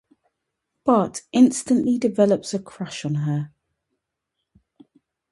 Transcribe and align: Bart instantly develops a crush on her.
Bart 0.83 1.21
instantly 1.31 1.99
develops 1.99 2.55
a 2.55 2.59
crush 2.59 3.05
on 3.05 3.13
her. 3.13 3.53